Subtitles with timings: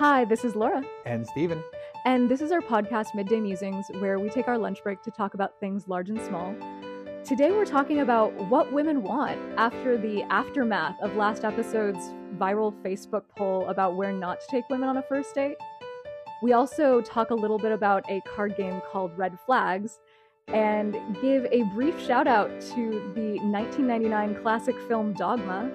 [0.00, 1.62] Hi, this is Laura, And Steven.
[2.06, 5.34] and this is our podcast, Midday Musings, where we take our lunch break to talk
[5.34, 6.54] about things large and small.
[7.22, 13.24] Today, we're talking about what women want after the aftermath of last episode's viral Facebook
[13.36, 15.58] poll about where not to take women on a first date.
[16.42, 20.00] We also talk a little bit about a card game called Red Flags
[20.48, 25.70] and give a brief shout out to the 1999 classic film Dogma.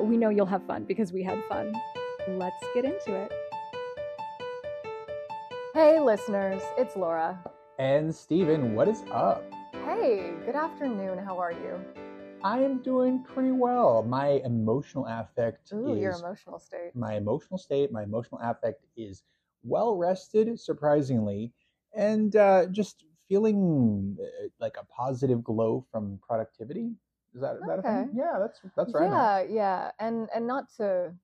[0.00, 1.74] We know you'll have fun because we had fun.
[2.26, 3.30] Let's get into it.
[5.72, 7.38] Hey, listeners, it's Laura.
[7.78, 9.44] And Steven, what is up?
[9.84, 11.18] Hey, good afternoon.
[11.18, 11.80] How are you?
[12.42, 14.02] I am doing pretty well.
[14.02, 16.90] My emotional affect Ooh, is your emotional state.
[16.94, 19.22] my emotional state, my emotional affect is
[19.62, 21.52] well rested, surprisingly,
[21.94, 26.90] and uh, just feeling uh, like a positive glow from productivity.
[27.32, 28.06] Is that, that Okay.
[28.06, 28.10] thing?
[28.16, 29.08] Yeah, that's that's right.
[29.08, 31.14] yeah, yeah, and and not to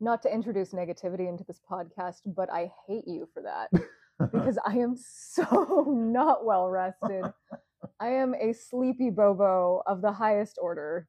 [0.00, 3.70] not to introduce negativity into this podcast, but I hate you for that
[4.18, 7.24] because I am so not well rested.
[8.00, 11.08] I am a sleepy bobo of the highest order,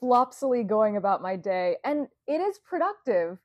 [0.00, 3.38] flopsily going about my day, and it is productive,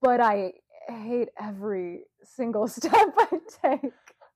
[0.00, 0.52] but I
[0.88, 3.92] hate every single step I take.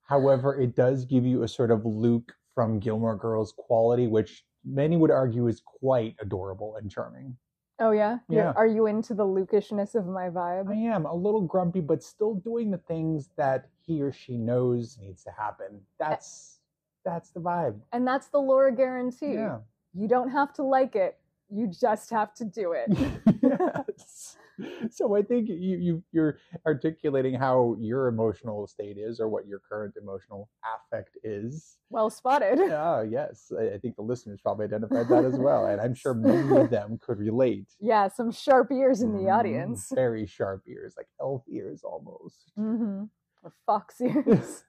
[0.08, 4.96] However, it does give you a sort of Luke from Gilmore Girls quality, which many
[4.96, 7.36] would argue is quite adorable and charming.
[7.80, 8.52] Oh yeah, Yeah.
[8.56, 10.68] Are you into the Lucashness of my vibe?
[10.68, 14.98] I am a little grumpy, but still doing the things that he or she knows
[15.00, 15.80] needs to happen.
[15.98, 16.60] That's
[17.04, 17.80] that's the vibe.
[17.92, 19.34] And that's the Laura guarantee.
[19.34, 19.58] Yeah.
[19.94, 21.18] You don't have to like it.
[21.48, 22.88] You just have to do it.
[23.42, 24.36] yes.
[24.90, 29.60] So I think you, you you're articulating how your emotional state is, or what your
[29.60, 31.78] current emotional affect is.
[31.90, 32.58] well spotted.
[32.58, 33.52] Yeah, yes.
[33.58, 36.70] I, I think the listeners probably identified that as well, and I'm sure many of
[36.70, 37.68] them could relate.
[37.80, 39.92] Yeah, some sharp ears in the Mm, audience.
[39.94, 42.52] Very sharp ears, like elf ears almost.
[42.58, 43.04] Mm-hmm.
[43.42, 44.64] Or fox ears.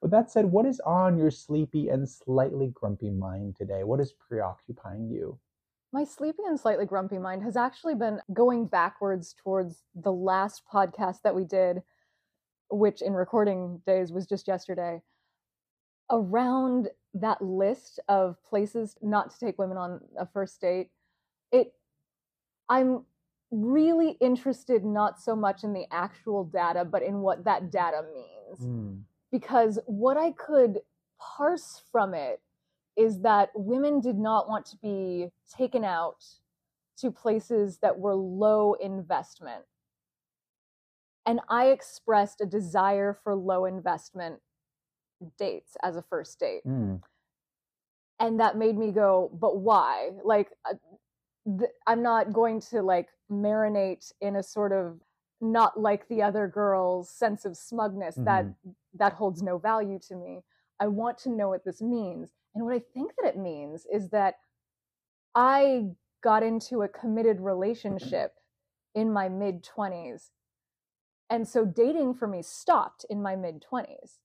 [0.00, 3.84] With that said, what is on your sleepy and slightly grumpy mind today?
[3.84, 5.38] What is preoccupying you?
[5.92, 11.20] My sleepy and slightly grumpy mind has actually been going backwards towards the last podcast
[11.22, 11.82] that we did,
[12.70, 15.02] which in recording days was just yesterday,
[16.10, 20.90] around that list of places not to take women on a first date.
[21.50, 21.74] It
[22.70, 23.04] I'm
[23.50, 28.60] really interested not so much in the actual data, but in what that data means
[28.60, 28.94] Hmm.
[29.30, 30.80] because what I could
[31.18, 32.40] parse from it
[32.96, 36.24] is that women did not want to be taken out
[36.98, 39.64] to places that were low investment.
[41.24, 44.40] And I expressed a desire for low investment
[45.38, 46.62] dates as a first date.
[46.64, 46.96] Hmm.
[48.18, 50.10] And that made me go, but why?
[50.24, 50.74] Like, uh,
[51.58, 55.00] th- I'm not going to like marinate in a sort of
[55.40, 58.46] not like the other girls sense of smugness that
[58.94, 60.42] that holds no value to me.
[60.78, 62.30] I want to know what this means.
[62.54, 64.36] And what I think that it means is that
[65.34, 65.86] I
[66.22, 68.34] got into a committed relationship
[68.94, 70.30] in my mid 20s.
[71.30, 74.18] And so dating for me stopped in my mid 20s.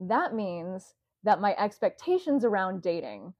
[0.00, 3.34] That means that my expectations around dating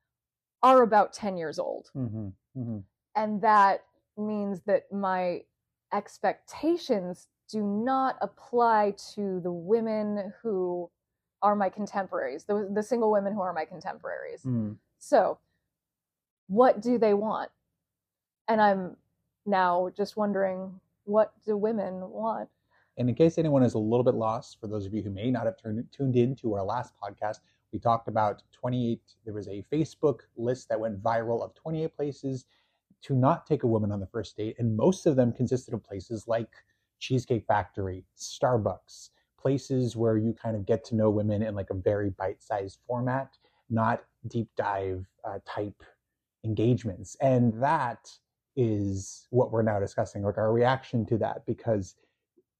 [0.62, 1.90] are about 10 years old.
[1.94, 2.32] Mhm.
[2.56, 2.84] Mhm.
[3.14, 3.84] And that
[4.16, 5.44] means that my
[5.92, 10.90] expectations do not apply to the women who
[11.42, 14.42] are my contemporaries, the, the single women who are my contemporaries.
[14.42, 14.72] Hmm.
[14.98, 15.38] So,
[16.48, 17.50] what do they want?
[18.48, 18.96] And I'm
[19.46, 22.48] now just wondering, what do women want?
[22.96, 25.30] And in case anyone is a little bit lost, for those of you who may
[25.30, 27.38] not have turned, tuned in to our last podcast,
[27.72, 29.00] we talked about 28.
[29.24, 32.46] There was a Facebook list that went viral of 28 places
[33.02, 34.56] to not take a woman on the first date.
[34.58, 36.48] And most of them consisted of places like
[36.98, 39.10] Cheesecake Factory, Starbucks,
[39.40, 42.78] places where you kind of get to know women in like a very bite sized
[42.86, 43.36] format,
[43.70, 45.82] not deep dive uh, type
[46.44, 47.16] engagements.
[47.20, 48.10] And that
[48.56, 51.94] is what we're now discussing, like our reaction to that, because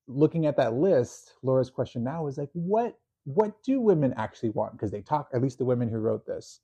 [0.07, 4.73] looking at that list, Laura's question now is like, what what do women actually want?
[4.73, 6.61] Because they talk, at least the women who wrote this,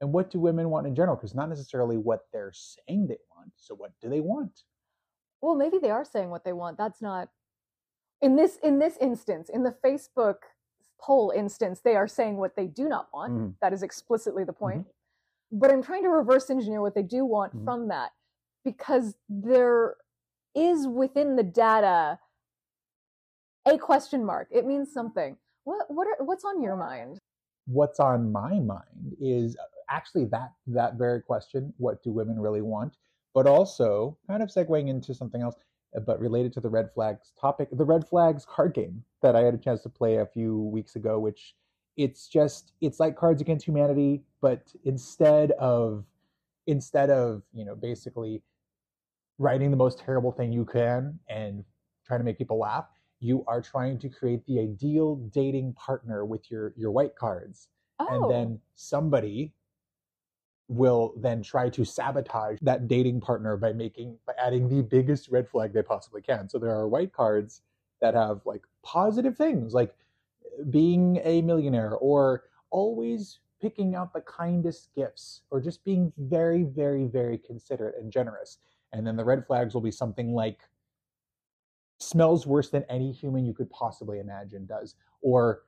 [0.00, 1.16] and what do women want in general?
[1.16, 3.52] Because not necessarily what they're saying they want.
[3.56, 4.62] So what do they want?
[5.42, 6.78] Well, maybe they are saying what they want.
[6.78, 7.28] That's not
[8.22, 10.36] in this in this instance, in the Facebook
[11.00, 13.32] poll instance, they are saying what they do not want.
[13.32, 13.54] Mhm.
[13.60, 14.86] That is explicitly the point.
[15.52, 17.64] But I'm trying to reverse engineer what they do want Mhm.
[17.64, 18.12] from that
[18.64, 19.96] because there
[20.54, 22.20] is within the data
[23.66, 24.48] a question mark.
[24.50, 25.38] It means something.
[25.64, 27.18] What what are, what's on your mind?
[27.66, 29.56] What's on my mind is
[29.88, 32.96] actually that that very question: What do women really want?
[33.34, 35.54] But also, kind of segueing into something else,
[35.96, 39.42] uh, but related to the red flags topic, the red flags card game that I
[39.42, 41.54] had a chance to play a few weeks ago, which
[41.96, 46.04] it's just it's like Cards Against Humanity, but instead of
[46.66, 48.42] instead of you know basically
[49.38, 51.64] writing the most terrible thing you can and
[52.06, 52.86] trying to make people laugh,
[53.20, 57.68] you are trying to create the ideal dating partner with your your white cards,
[57.98, 59.52] Oh, and then somebody
[60.70, 65.48] will then try to sabotage that dating partner by making by adding the biggest red
[65.48, 66.48] flag they possibly can.
[66.48, 67.62] So there are white cards
[68.00, 69.96] that have like positive things like
[70.70, 77.06] being a millionaire or always picking out the kindest gifts or just being very very
[77.06, 78.58] very considerate and generous.
[78.92, 80.60] And then the red flags will be something like
[81.98, 85.64] smells worse than any human you could possibly imagine does or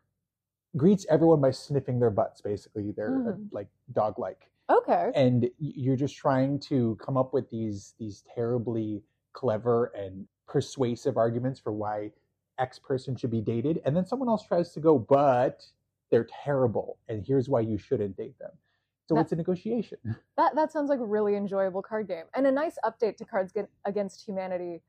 [0.77, 3.49] greets everyone by sniffing their butts basically they're uh, Mhm.
[3.51, 5.11] like dog like okay.
[5.15, 11.59] and you're just trying to come up with these these terribly clever and persuasive arguments
[11.61, 12.11] for why
[12.59, 15.65] x person should be dated and then someone else tries to go but
[16.11, 18.51] they're terrible and here's why you shouldn't date them
[19.09, 19.99] so That- it's a negotiation
[20.37, 23.53] That that sounds like a really enjoyable card game and a nice update to Cards
[23.85, 24.83] Against Humanity,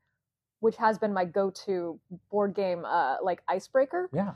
[0.60, 1.98] which has been my go-to
[2.30, 4.08] board game, uh, like icebreaker.
[4.12, 4.32] yeah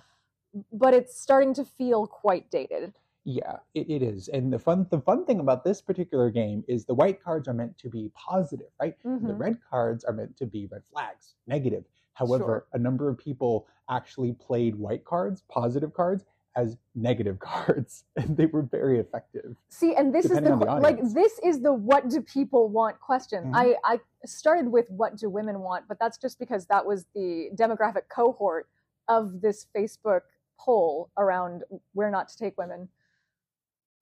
[0.73, 2.95] But it's starting to feel quite dated.
[3.29, 6.87] Yeah it, it is and the fun the fun thing about this particular game is
[6.87, 9.39] the white cards are meant to be positive right the Mhm.
[9.39, 11.85] red cards are meant to be red flags negative
[12.15, 12.67] however Sure.
[12.73, 16.25] a number of people actually played white cards positive cards
[16.57, 20.99] as negative cards and they were very effective See, and this is the, the like
[21.13, 23.45] this is the what do people want question.
[23.45, 23.53] Mhm.
[23.55, 27.51] I I started with what do women want, but that's just because that was the
[27.55, 28.69] demographic cohort
[29.07, 30.23] of this Facebook
[30.59, 32.89] poll around where not to take women.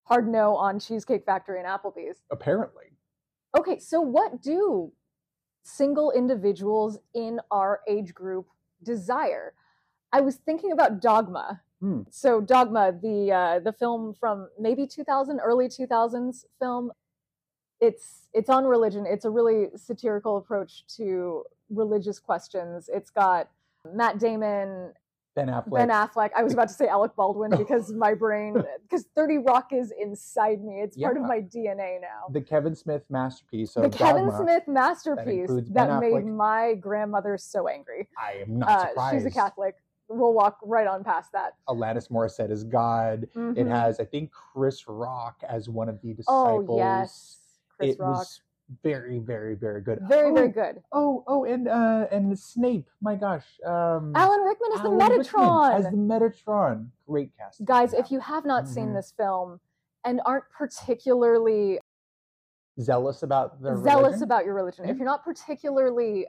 [0.07, 2.19] Hard no on Cheesecake Factory and Applebee's.
[2.31, 2.87] apparently
[3.57, 4.93] Okay, so what do
[5.63, 8.47] single individuals in our age group
[8.83, 9.55] desire?
[10.13, 11.63] I was thinking about Dogma.
[11.81, 12.03] Hmm.
[12.11, 16.93] So Dogma, the uh, the film from maybe 2000, early 2000s film.
[17.81, 19.07] It's it's on religion.
[19.07, 22.91] It's a really satirical approach to religious questions.
[22.93, 23.49] It's got
[23.91, 24.93] Matt Damon,
[25.37, 26.31] ben affleck, Ben Affleck.
[26.37, 30.65] I was about to say Alec Baldwin because my brain, because 30 Rock is inside
[30.65, 30.81] me.
[30.81, 34.43] It's part of my DNA now the kevin smith masterpiece of the Kevin Dogma.
[34.43, 38.09] Smith masterpiece includes that, made my grandmother so angry.
[38.21, 39.77] i am not Uh, surprised she's a Catholic.
[40.09, 41.55] We'll walk right on past that.
[41.69, 43.69] alanis morissette is god it Mhm.
[43.69, 47.39] has i think chris rock as one of the disciples oh yes,
[47.77, 48.19] Chris it Rock.
[48.19, 48.41] was
[48.83, 50.83] very very very good Very very Oh, good.
[50.93, 55.25] oh oh and uh and snape my gosh um Alan Rickman is Alan the Rickman
[55.25, 55.75] Metatron.
[55.75, 56.89] as the Metatron.
[57.07, 57.65] Great cast.
[57.65, 58.95] Guys, if you have not seen Mhm.
[58.95, 59.61] this film
[60.05, 61.79] and aren't particularly
[62.81, 66.27] zealous about their zealous religion, about your religion, if you're not particularly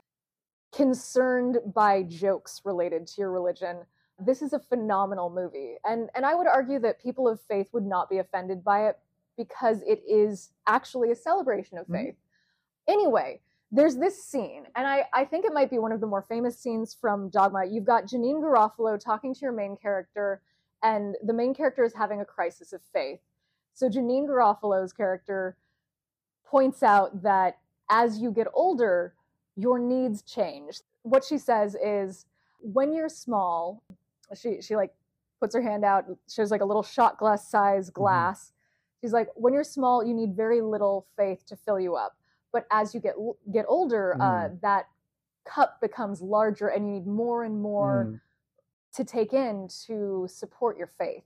[0.72, 3.78] concerned by jokes related to your religion,
[4.18, 5.76] this is a phenomenal movie.
[5.84, 8.98] And and I would argue that people of faith would not be offended by it
[9.36, 11.92] because it is actually a celebration of Mhm.
[11.92, 12.16] faith.
[12.88, 13.40] Anyway,
[13.70, 16.58] there's this scene, and I, I think it might be one of the more famous
[16.58, 17.66] scenes from Dogma.
[17.66, 20.40] You've got Janeane Garofalo talking to your main character,
[20.82, 23.20] and the main character is having a crisis of faith.
[23.74, 25.56] So Janeane Garofalo's character
[26.46, 27.58] points out that
[27.90, 29.14] as you get older,
[29.56, 30.80] your needs change.
[31.02, 32.26] What she says is
[32.60, 33.82] when you're small,
[34.34, 34.94] she she like
[35.40, 38.00] puts her hand out, shows like a little shot glass size mm-hmm.
[38.00, 38.52] glass.
[39.00, 42.16] She's like, when you're small, you need very little faith to fill you up.
[42.52, 43.14] But as you get
[43.52, 44.88] get older, uh, that
[45.44, 48.20] cup becomes larger, and you need more and more Mm.
[48.94, 51.24] to take in to support your faith.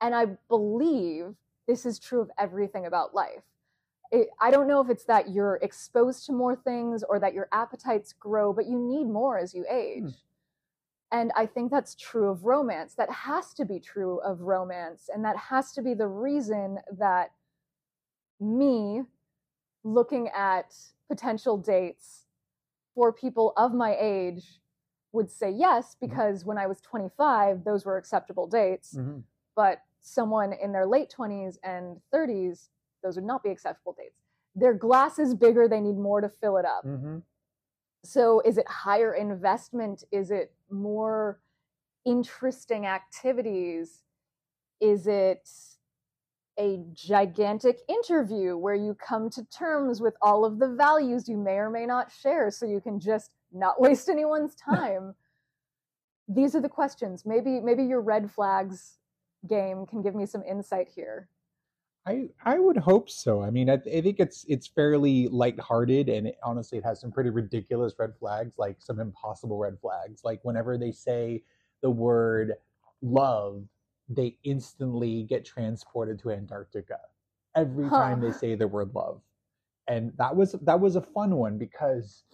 [0.00, 1.36] And I believe
[1.66, 3.42] this is true of everything about life.
[4.10, 7.48] It, I don't know if it's that you're exposed to more things or that your
[7.52, 10.14] appetites grow, but you need more as you age.
[11.10, 12.94] And I think that's true of romance.
[12.94, 15.08] That has to be true of romance.
[15.12, 17.32] And that has to be the reason that
[18.38, 19.02] me
[19.86, 20.74] looking at
[21.08, 22.26] potential dates
[22.94, 24.60] for people of my age
[25.12, 28.94] would say yes, because when I was 25, those were acceptable dates.
[28.94, 29.22] Mhm.
[29.54, 32.70] But someone in their late 20s and 30s,
[33.02, 34.20] those would not be acceptable dates.
[34.54, 36.84] Their glass is bigger, they need more to fill it up.
[36.84, 37.22] Mhm.
[38.02, 40.04] So is it higher investment?
[40.10, 41.40] Is it more
[42.04, 44.02] interesting activities?
[44.80, 45.75] Is it
[46.58, 51.56] a gigantic interview where you come to terms with all of the values you may
[51.56, 55.14] or may not share so you can just not waste anyone's time?
[56.28, 57.24] These are the questions.
[57.24, 58.98] Maybe maybe your red flags
[59.46, 61.28] game can give me some insight here.
[62.06, 63.42] I I would hope so.
[63.42, 67.10] I mean, I, I think it's it's fairly lighthearted, and it, honestly, it has some
[67.10, 70.22] pretty ridiculous red flags, like some impossible red flags.
[70.24, 71.42] Like whenever they say
[71.82, 72.54] the word
[73.02, 73.64] love,
[74.08, 76.98] they instantly get transported to Antarctica
[77.54, 77.96] every Huh.
[77.98, 79.20] time they say the word love,
[79.88, 82.24] and that was that was a fun one because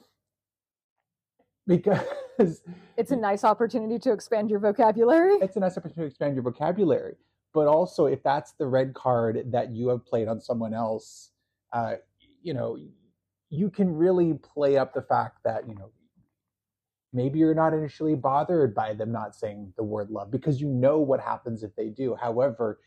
[1.66, 2.62] because
[2.96, 5.34] It's a nice opportunity to expand your vocabulary.
[5.40, 7.16] it's a nice opportunity to expand your vocabulary.
[7.54, 11.30] But also, if that's the red card that you have played on someone else,
[11.72, 11.96] uh,
[12.42, 12.78] you know,
[13.50, 15.90] you can really play up the fact that you know
[17.12, 20.98] maybe you're not initially bothered by them not saying the word love because you know
[20.98, 22.14] what happens if they do.
[22.14, 22.80] However,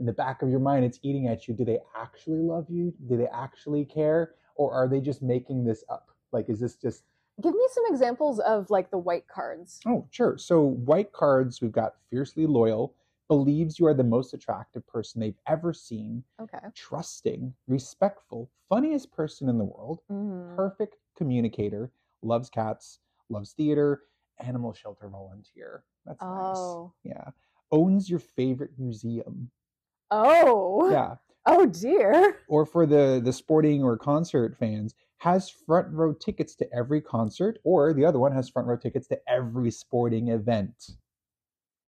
[0.00, 1.54] in the back of your mind, it's eating at you.
[1.54, 2.92] Do they actually love you?
[3.08, 6.10] Do they actually care, or are they just making this up?
[6.32, 7.04] Like, is this just
[7.40, 9.80] Give me some examples of like the white cards.
[9.86, 10.38] Oh, sure.
[10.38, 12.94] So, white cards, we've got fiercely loyal,
[13.28, 16.58] believes you are the most attractive person they've ever seen, Okay.
[16.74, 20.54] trusting, respectful, funniest person in the world, Mhm.
[20.56, 21.90] perfect communicator,
[22.22, 23.00] loves cats,
[23.30, 24.02] loves theater,
[24.40, 25.84] animal shelter volunteer.
[26.04, 26.92] That's Oh.
[27.04, 27.14] nice.
[27.16, 27.30] Yeah.
[27.72, 29.50] Owns your favorite museum.
[30.10, 30.88] Oh.
[30.92, 31.16] Yeah.
[31.46, 32.40] Oh dear.
[32.48, 37.58] Or for the the sporting or concert fans, has front row tickets to every concert,
[37.64, 40.74] or the other one has front row tickets to every sporting event.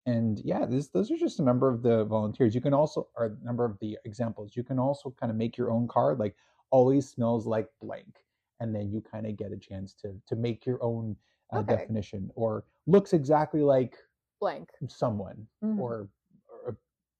[0.08, 2.53] And yeah, this, those are just a number of the volunteers.
[2.53, 4.55] You can also, or a number of the examples.
[4.55, 6.36] You can also kind of make your own card, like
[6.72, 8.17] always smells like blank,
[8.60, 11.16] and then you kind of get a chance to to make your own
[11.54, 11.76] uh, Okay.
[11.76, 13.96] definition, or looks exactly like
[14.40, 14.70] Blank.
[14.88, 15.80] someone, Mhm.
[15.80, 16.10] or,
[16.50, 16.78] or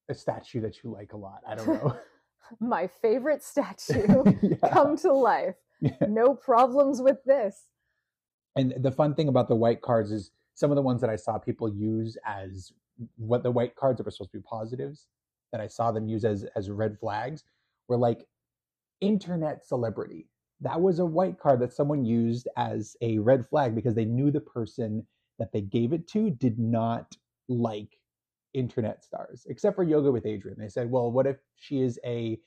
[0.10, 1.42] a, a statue that you like a lot.
[1.48, 1.96] I don't know.
[2.60, 4.56] My favorite statue Yeah.
[4.72, 5.56] come to life.
[5.80, 5.92] Yeah.
[6.08, 7.65] No problems with this.
[8.56, 11.15] And the fun thing about the white cards is some of the ones that I
[11.18, 12.72] saw people use as
[13.18, 15.08] what the white cards that were supposed to be positives
[15.51, 17.44] that I saw them use as as red flags
[17.88, 18.25] were like
[19.01, 20.30] internet celebrity.
[20.62, 24.31] That was a white card that someone used as a red flag because they knew
[24.31, 25.05] the person
[25.38, 27.15] that they gave it to did not
[27.50, 28.00] like
[28.53, 30.57] internet stars, except for Yoga with Adriene.
[30.57, 32.39] They said, "Well, what if she is a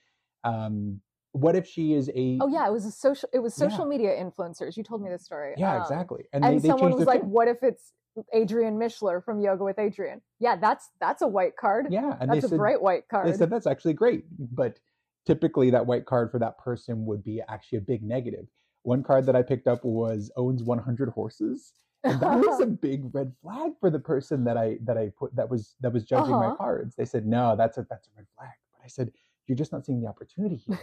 [0.44, 1.00] um
[1.32, 3.28] what if she is a Oh yeah, it was a social.
[3.34, 3.68] It was Yeah.
[3.68, 4.76] social media influencers.
[4.78, 5.54] You told me this story.
[5.58, 7.22] yeah, Um, exactly." And, they, they someone changed was like.
[7.24, 7.92] "What if it's
[8.34, 11.88] Adriene Mishler from Yoga with Adriene?" Yeah, that's that's a white card.
[11.90, 13.28] Yeah, and that's they a said, bright white card.
[13.28, 14.24] they said that's actually great
[14.56, 14.80] but
[15.26, 18.46] typically that white card for that person would be actually a big negative.
[18.82, 21.72] one card that i picked up was owns 100 horses
[22.04, 25.34] and that was a big red flag for the person that i that i put
[25.34, 26.56] that was that was judging my Uh-huh.
[26.56, 26.94] cards.
[26.96, 28.56] They said no that's a that's a red flag.
[28.72, 29.12] But i said
[29.46, 30.78] you're just not seeing the opportunity here.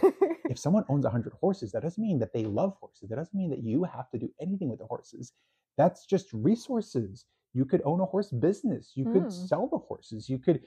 [0.52, 3.08] If someone owns 100 horses that doesn't mean that they love horses.
[3.08, 5.32] That doesn't mean that you have to do anything with the horses.
[5.76, 7.24] That's just resources.
[7.54, 8.92] You could own a horse business.
[8.94, 9.46] You could Hmm.
[9.50, 10.28] sell the horses.
[10.28, 10.60] You could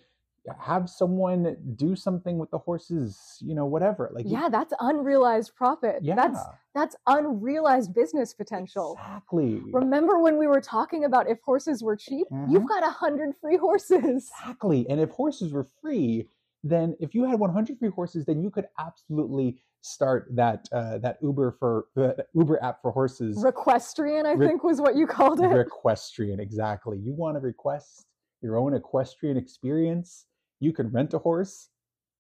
[0.60, 6.00] have someone do something with the horses you know whatever like yeah, that's unrealized profit.
[6.02, 6.40] yeah That's
[6.76, 8.98] that's unrealized business potential.
[9.00, 12.28] exactly Remember when we were talking about if horses were cheap?
[12.32, 12.52] Mhm.
[12.52, 14.30] You've got a hundred free horses.
[14.40, 16.28] exactly and if horses were free
[16.64, 21.18] then if you had 100 free horses then you could absolutely start that uh, that
[21.22, 25.40] uber for the uber app for horses Requestrian, I Re- think was what you called
[25.40, 25.46] it.
[25.50, 26.98] Requestrian, exactly.
[26.98, 28.06] You want to request
[28.42, 30.26] your own equestrian experience?
[30.60, 31.70] You can rent a horse,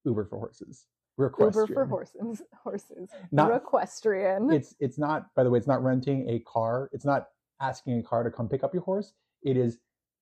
[0.05, 0.85] Uber for horses.
[1.17, 2.41] Uber for horses.
[2.63, 3.09] Horses.
[3.31, 4.53] Not- Requestrian.
[4.53, 5.33] It's it's not.
[5.35, 6.89] By the way, it's not renting a car.
[6.93, 7.27] It's not
[7.61, 9.11] asking a car to come pick up your horse.
[9.43, 9.79] It is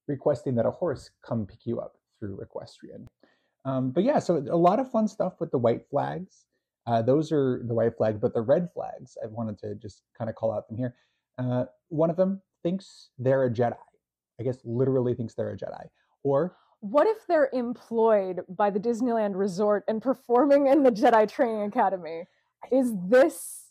[0.07, 3.07] requesting that a horse come pick you up through Equestrian.
[3.65, 6.45] Um, but yeah, so a lot of fun stuff with the white flags.
[6.87, 10.29] Uh, those are the white flags, but the red flags, I wanted to just kind
[10.29, 10.95] of call out them here.
[11.37, 13.75] Uh, one of them thinks they're a Jedi.
[14.39, 15.87] I guess literally thinks they're a Jedi.
[16.23, 21.63] Or What if they're employed by the Disneyland Resort and performing in the Jedi Training
[21.63, 22.27] Academy?
[22.71, 23.65] Is this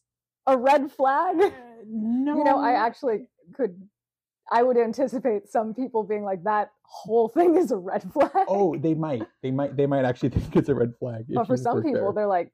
[0.47, 1.37] a red flag?
[1.87, 3.81] no, uh, You know, I actually could.
[4.51, 8.77] I would anticipate some people being like, "That whole thing is a red flag." oh,
[8.77, 11.27] they might, they might, they might actually think it's a red flag.
[11.29, 12.13] but for some people, there.
[12.13, 12.53] they're like,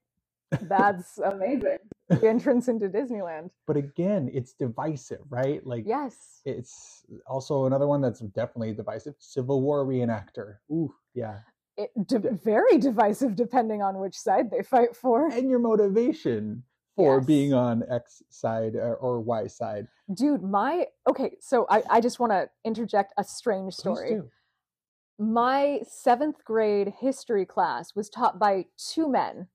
[0.63, 1.79] "That's amazing."
[2.09, 3.51] The entrance into Disneyland.
[3.67, 5.65] but again, it's divisive, right?
[5.67, 6.43] Like, Yes.
[6.45, 9.15] it's also another one that's definitely divisive.
[9.19, 10.57] Civil War reenactor.
[10.71, 11.39] Ooh, yeah.
[11.79, 15.29] It, d- very divisive depending on which side they fight for.
[15.29, 16.65] And your motivation
[16.97, 17.27] for Yes.
[17.27, 19.87] being on X side uh, or Y side.
[20.13, 24.21] Dude, my okay, so I, I just want to interject a strange story.
[25.19, 29.49] My seventh grade history class was taught by two men,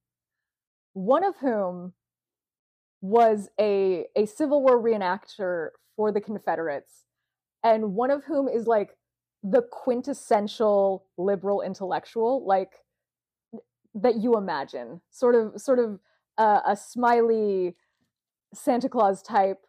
[0.97, 1.93] one of whom
[3.01, 7.05] was a, a Civil War reenactor for the Confederates,
[7.63, 8.97] and one of whom is like
[9.43, 12.45] the quintessential liberal intellectual.
[12.45, 12.71] Like,
[13.93, 15.01] that you imagine.
[15.11, 15.99] Sort of sort of
[16.37, 17.75] uh, a smiley
[18.53, 19.59] Santa Claus type,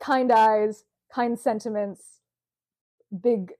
[0.00, 2.20] kind eyes, kind sentiments,
[3.20, 3.52] big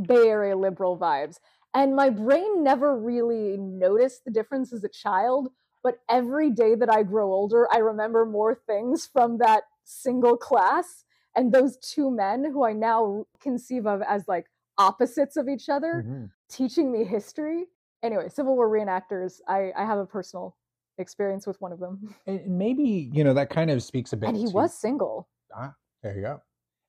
[0.00, 1.36] Bay Area liberal vibes.
[1.74, 5.48] And my brain never really noticed the difference as a child,
[5.82, 11.04] but every day that I grow older, I remember more things from that single class.
[11.34, 14.46] And those two men who I now conceive of as like
[14.78, 16.24] opposites of each other, mm-hmm.
[16.48, 17.64] teaching me history.
[18.02, 20.56] Anyway, Civil War reenactors, I, I have a personal
[20.98, 22.14] experience with one of them.
[22.26, 24.28] And maybe, you know, that kind of speaks a bit.
[24.28, 25.28] And he to, was single.
[25.56, 26.42] Ah, there you go.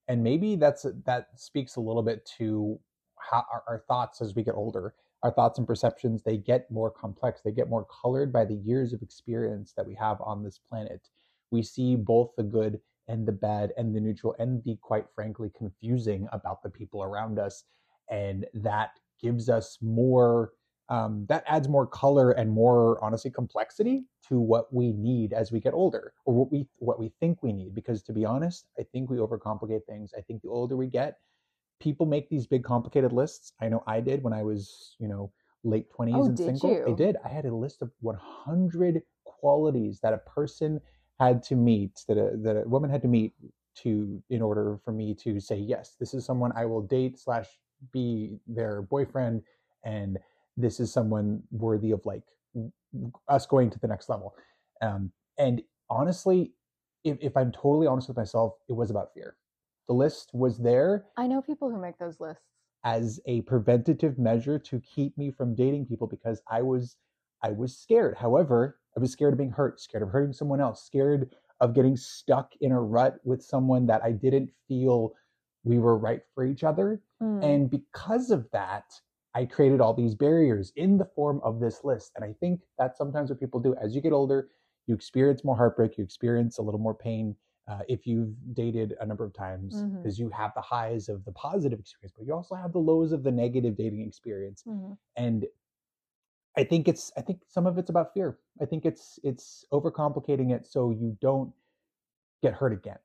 [0.07, 2.77] And maybe that's that speaks a little bit to
[3.17, 6.91] how our, our thoughts as we get older our thoughts and perceptions they get more
[6.91, 10.59] complex they get more colored by the years of experience that we have on this
[10.69, 11.09] planet.
[11.51, 15.51] We see both the good and the bad and the neutral and the quite frankly
[15.57, 17.63] confusing about the people around us.
[18.09, 20.51] And that gives us more
[20.89, 25.61] um, that adds more color and more honestly complexity to what we need as we
[25.61, 27.73] get older or what we what we think we need.
[27.73, 30.13] Because to be honest i think we overcomplicate things.
[30.17, 31.17] I think the older we get
[31.79, 33.53] people make these big complicated lists.
[33.61, 35.31] I know I did when I was, you know,
[35.63, 36.71] late 20s oh, and single.
[36.71, 36.93] You?
[36.93, 37.17] I did.
[37.23, 40.79] I had a list of 100 qualities that a person
[41.19, 43.33] had to meet, that a, that a woman had to meet
[43.75, 47.47] to in order for me to say yes, this is someone I will date slash
[47.91, 49.41] be their boyfriend,
[49.83, 50.17] and
[50.55, 52.23] this is someone worthy of like
[53.27, 54.35] us going to the next level.
[54.81, 56.53] Um, and honestly,
[57.03, 59.35] if, if I'm totally honest with myself, it was about fear.
[59.87, 61.05] The list was there.
[61.17, 62.43] I know people who make those lists
[62.83, 66.97] as a preventative measure to keep me from dating people because I was
[67.41, 68.15] I was scared.
[68.17, 71.97] However, I was scared of being hurt, scared of hurting someone else, scared of getting
[71.97, 75.13] stuck in a rut with someone that I didn't feel
[75.63, 77.01] we were right for each other.
[77.21, 77.43] Mm.
[77.43, 78.85] And because of that,
[79.35, 82.11] I created all these barriers in the form of this list.
[82.15, 83.75] And I think that's sometimes what people do.
[83.81, 84.49] As you get older,
[84.87, 87.35] you experience more heartbreak, you experience a little more pain,
[87.67, 90.23] uh, if you've dated a number of times because mm-hmm.
[90.23, 93.23] you have the highs of the positive experience but you also have the lows of
[93.23, 94.63] the negative dating experience.
[94.67, 94.93] Mm-hmm.
[95.15, 95.45] and
[96.57, 98.37] i think it's i think some of it's about fear.
[98.61, 101.51] I think it's it's overcomplicating it so you don't
[102.41, 102.99] get hurt again.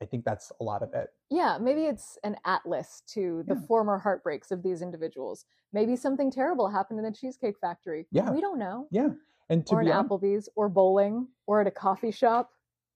[0.00, 1.10] I think that's a lot of it.
[1.30, 3.66] Yeah maybe it's an atlas to the yeah.
[3.66, 5.44] former heartbreaks of these individuals.
[5.72, 8.06] Maybe something terrible happened in a cheesecake factory.
[8.10, 8.30] Yeah.
[8.30, 8.88] We don't know.
[8.90, 9.10] Yeah.
[9.50, 12.50] And to or an applebee's or bowling or at a coffee shop.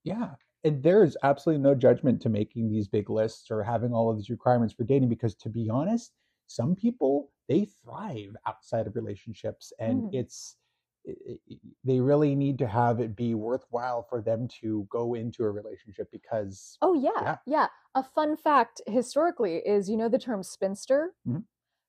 [0.04, 0.30] Yeah
[0.64, 4.16] and there is absolutely no judgment to making these big lists or having all of
[4.16, 6.12] these requirements for dating because to be honest
[6.46, 10.14] some people they thrive outside of relationships and mm.
[10.14, 10.56] it's
[11.04, 11.40] it,
[11.84, 16.08] they really need to have it be worthwhile for them to go into a relationship
[16.12, 17.66] because oh yeah yeah, yeah.
[17.94, 21.40] a fun fact historically is you know the term spinster mm-hmm.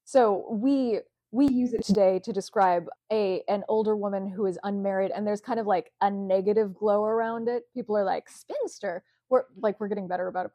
[0.04, 1.00] so we
[1.34, 5.42] we use it today to describe a an older woman who is unmarried and there's
[5.42, 7.64] kind of like a negative glow around it.
[7.74, 9.04] People are like spinster?
[9.30, 10.52] We're like we're getting better about it.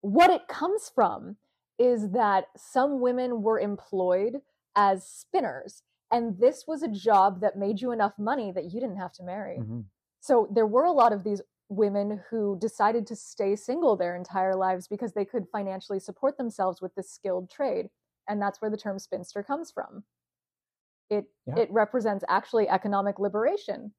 [0.00, 1.36] What it comes from
[1.78, 4.40] is that some women were employed
[4.74, 8.96] as spinners and this was a job that made you enough money that you didn't
[8.96, 9.58] have to marry.
[9.58, 9.80] Mm-hmm.
[10.18, 14.54] so there were a lot of these women who decided to stay single their entire
[14.54, 17.88] lives because they could financially support themselves with this skilled trade
[18.28, 20.04] and that's where the term spinster comes from.
[21.10, 21.58] It yeah.
[21.58, 23.92] it represents actually economic liberation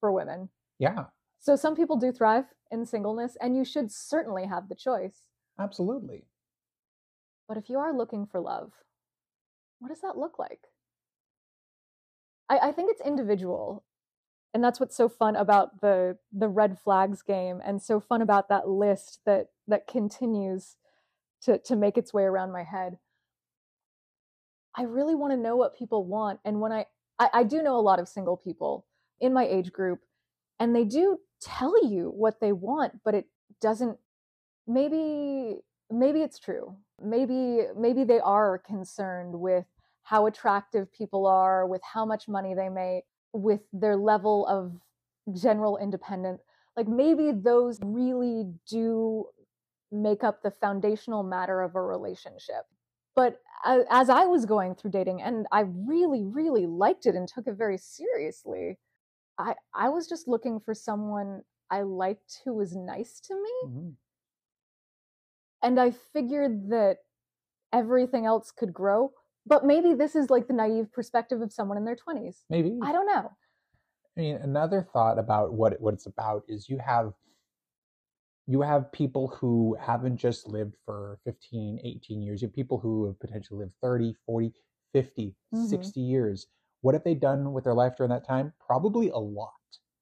[0.00, 0.48] for women.
[0.78, 1.04] Yeah.
[1.40, 5.22] So some people do thrive in singleness and you should certainly have the choice.
[5.58, 6.26] Absolutely.
[7.48, 8.72] But if you are looking for love
[9.82, 10.68] what does that look like?
[12.48, 13.84] I, I think it's individual
[14.54, 18.48] and that's what's so fun about the the red flags game and so fun about
[18.48, 20.76] that list that that continues
[21.42, 22.98] to to make its way around my head
[24.76, 26.40] I really want to know what people want.
[26.44, 26.86] And when I,
[27.18, 28.86] I, I do know a lot of single people
[29.20, 30.00] in my age group,
[30.58, 33.26] and they do tell you what they want, but it
[33.60, 33.98] doesn't.
[34.66, 35.56] Maybe
[35.90, 36.76] maybe it's true.
[37.02, 39.64] Maybe maybe they are concerned with
[40.04, 44.72] how attractive people are, with how much money they make, with their level of
[45.36, 46.42] general independence.
[46.76, 49.26] Like maybe those really do
[49.90, 52.64] make up the foundational matter of a relationship.
[53.14, 53.40] But
[53.90, 57.54] as I was going through dating, and I really, really liked it and took it
[57.54, 58.78] very seriously,
[59.38, 63.50] I I was just looking for someone I liked who was nice to me.
[63.66, 63.88] Mm-hmm.
[65.62, 66.98] And I figured that
[67.72, 69.12] everything else could grow.
[69.46, 72.42] But maybe this is like the naive perspective of someone in their 20s.
[72.48, 72.78] Maybe.
[72.82, 73.30] I don't know.
[74.16, 77.12] I mean, another thought about what what it's about is you have
[78.46, 83.06] you have people who haven't just lived for 15 18 years you have people who
[83.06, 84.52] have potentially lived 30 40
[84.92, 85.88] 50 mm-hmm.
[85.90, 86.46] 60 years
[86.80, 88.52] what have they done with their life during that time?
[88.58, 89.52] Probably a lot.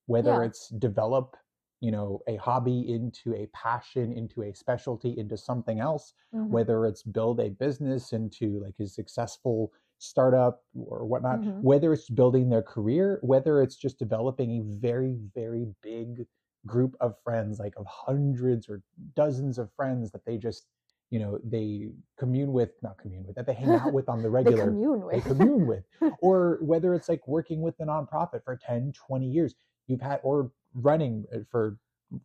[0.07, 0.43] Whether Yeah.
[0.43, 1.37] it's develop,
[1.81, 6.41] you know, a hobby into a passion, into a specialty, into something else, Mhm.
[6.49, 11.61] whether it's build a business into like a successful startup or whatnot, Mhm.
[11.61, 16.27] whether it's building their career, whether it's just developing a very, very big
[16.67, 18.83] group of friends, like of hundreds or
[19.17, 20.67] dozens of friends that they just,
[21.11, 24.29] you know, they commune with, not commune with, that they hang out with on the
[24.45, 25.25] they regular commune they with.
[25.25, 25.85] commune with
[26.21, 29.55] or whether it's like working with the nonprofit for 10 20 years
[29.87, 31.79] you've had or running uh, for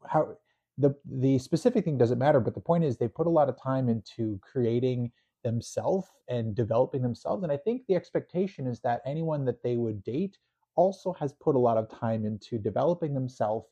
[0.08, 0.38] how
[0.78, 3.62] the the specific thing doesn't matter but the point is they put a lot of
[3.62, 5.12] time into creating
[5.43, 10.04] themselves and developing themselves and i think the expectation is that anyone that they would
[10.04, 10.38] date
[10.76, 13.67] also has put a lot of time into developing themselves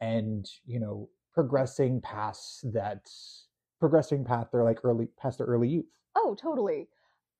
[0.00, 3.08] and you know progressing past that
[3.78, 6.88] progressing past their like early past their early youth Oh, totally.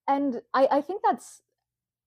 [0.07, 1.43] And I, I think that's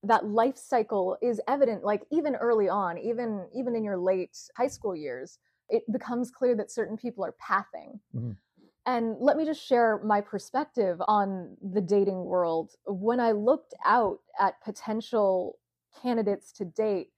[0.03, 4.67] that life cycle is evident like even early on, even even in your late high
[4.67, 7.99] school years, it becomes clear that certain people are pathing.
[8.15, 8.37] Mhm.
[8.85, 12.73] And let me just share my perspective on the dating world.
[12.85, 15.59] When I looked out at potential
[16.01, 17.11] candidates to date,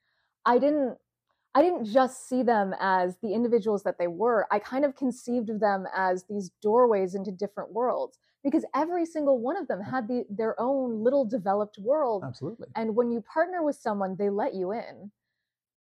[0.46, 0.98] I didn't
[1.56, 4.48] I didn't just see them as the individuals that they were.
[4.52, 9.40] I kind of conceived of them as these doorways into different worlds because every single
[9.40, 12.24] one of them had the, their own little developed world.
[12.26, 15.12] absolutely And when you partner with someone, they let you in.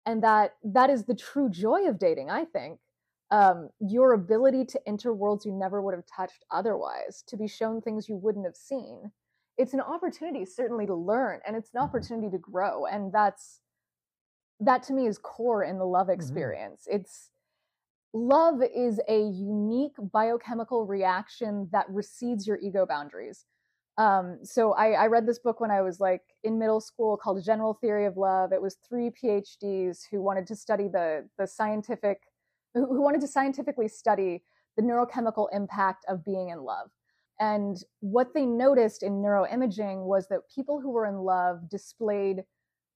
[0.06, 2.78] And that that is the true joy of dating, I think.
[3.30, 7.82] Um, your ability to enter worlds you never would have touched otherwise, to be shown
[7.82, 9.12] things you wouldn't have seen.
[9.58, 12.86] It's an opportunity, certainly, to learn, and it's an opportunity to grow.
[12.86, 13.60] And that's
[14.60, 16.86] that to me is core in the love experience.
[16.90, 17.30] It's
[18.12, 23.44] love is a unique biochemical reaction that recedes your ego boundaries.
[23.98, 27.44] Um, so I, I read this book when I was like in middle school called
[27.44, 28.52] General Theory of Love.
[28.52, 32.22] It was three PhDs who wanted to study the the scientific,
[32.74, 34.42] who, who wanted to scientifically study
[34.76, 36.90] the neurochemical impact of being in love.
[37.40, 42.44] And what they noticed in neuroimaging was that people who were in love displayed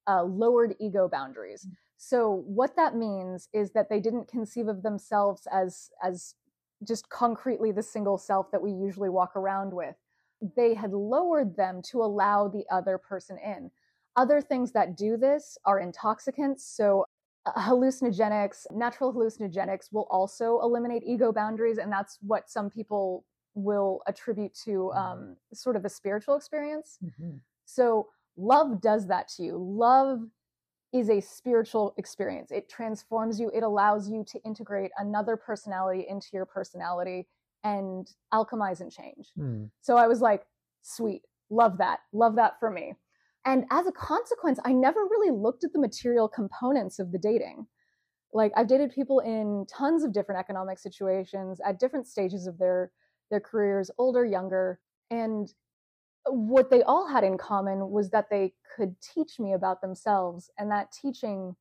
[0.06, 1.66] uh, lowered ego boundaries.
[1.96, 6.34] So what that means is that they didn't conceive of themselves as as
[6.84, 9.94] just concretely the single self that we usually walk around with.
[10.56, 13.70] They had lowered them to allow the other person in.
[14.16, 16.66] Other things that do this are intoxicants.
[16.66, 17.06] So
[17.46, 24.02] uh, hallucinogenics, natural hallucinogenics will also eliminate ego boundaries, and that's what some people will
[24.06, 26.98] attribute to um, sort of a spiritual experience.
[27.64, 29.56] So love does that to you.
[29.56, 30.20] Love
[30.92, 32.50] is a spiritual experience.
[32.50, 33.50] It transforms you.
[33.54, 37.26] It allows you to integrate another personality into your personality
[37.64, 39.28] and alchemize and change.
[39.36, 39.64] Hmm.
[39.80, 40.44] So I was like,
[40.82, 42.94] sweet, love that, love that for me.
[43.44, 47.66] And as a consequence, I never really looked at the material components of the dating.
[48.32, 52.92] Like I've dated people in tons of different economic situations at different stages of their
[53.30, 54.78] their careers, older, younger,
[55.10, 55.52] and
[56.26, 60.70] what they all had in common was that they could teach me about themselves and
[60.70, 61.56] that teaching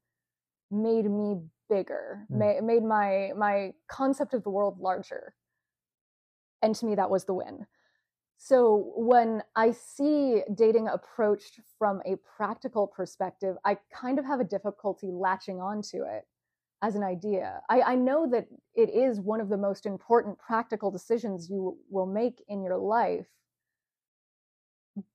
[0.70, 1.38] made me
[1.70, 2.28] bigger.
[2.32, 2.38] Mm.
[2.38, 5.36] ma- made my my concept of the world larger.
[6.62, 7.66] And to me that was the win.
[8.38, 14.44] So when i see dating approached from a practical perspective i kind of have a
[14.44, 16.26] difficulty latching onto it
[16.82, 17.62] as an idea.
[17.70, 22.08] I, I know that it is one of the most important practical decisions you will
[22.08, 23.28] make in your life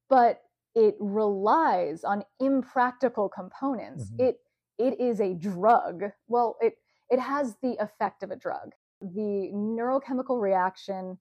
[0.08, 0.42] but
[0.74, 4.12] it relies on impractical components.
[4.12, 4.18] Mhm.
[4.18, 4.40] It
[4.78, 6.04] it is a drug.
[6.28, 6.78] Well, it
[7.10, 8.72] it has the effect of a drug.
[9.00, 11.18] The neurochemical reaction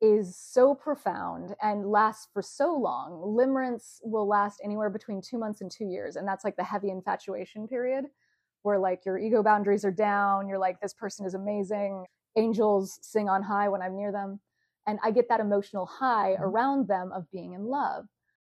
[0.00, 3.12] is so profound and lasts for so long.
[3.22, 6.90] Limerence will last anywhere between two months and two years, and that's like the heavy
[6.90, 8.06] infatuation period,
[8.62, 10.48] where like your ego boundaries are down.
[10.48, 12.06] You're like, this person is amazing.
[12.36, 14.40] Angels sing on high when I'm near them,
[14.86, 16.42] and I get that emotional high Mhm.
[16.42, 18.06] around them of being in love.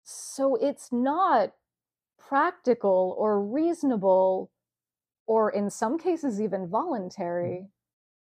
[0.09, 1.53] So it's not
[2.17, 4.51] practical or reasonable,
[5.27, 7.67] or in some cases, even voluntary.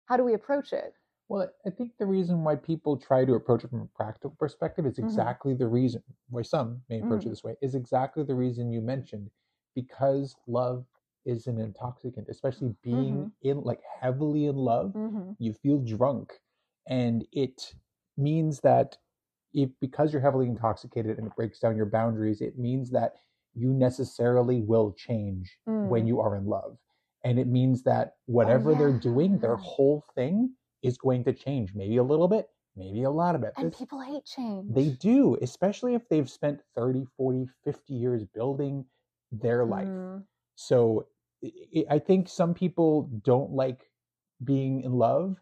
[0.07, 0.95] How do we approach it?
[1.29, 4.85] Well, I think the reason why people try to approach it from a practical perspective
[4.85, 5.05] is Mhm.
[5.05, 7.31] exactly the reason why some may approach it Mhm.
[7.31, 9.31] this way is exactly the reason you mentioned
[9.77, 10.85] because love
[11.25, 15.33] is an intoxicant, especially being in like heavily in love, Mm-hmm.
[15.39, 16.41] you feel drunk
[16.89, 17.77] and it
[18.17, 18.99] means that
[19.53, 23.15] if because you're heavily intoxicated and it breaks down your boundaries, it means that
[23.55, 26.07] you necessarily will change when Mm.
[26.09, 26.79] you are in love.
[27.25, 31.75] And it means that whatever they're doing, their whole thing is going to change.
[31.75, 33.53] Maybe a little bit, maybe a lot of it.
[33.59, 34.73] And This- people hate change.
[34.73, 38.87] they do, especially if they've spent 30, 40, 50 years building
[39.33, 39.89] their life.
[39.89, 40.25] Mm.
[40.55, 41.07] So
[41.45, 43.91] I- I think some people don't like
[44.45, 45.37] being in love.